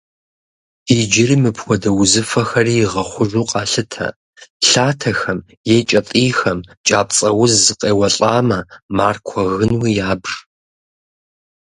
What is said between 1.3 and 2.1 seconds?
мыпхуэдэ